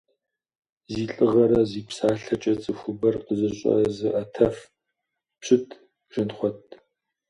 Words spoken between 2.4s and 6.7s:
цӏыхубэр къызэщӏэзыӏэтэф пщыт Жэнхъуэт.